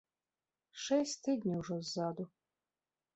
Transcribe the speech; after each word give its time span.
Шэсць 0.85 1.13
тыдняў 1.25 1.59
ўжо 1.65 1.77
ззаду. 1.91 2.25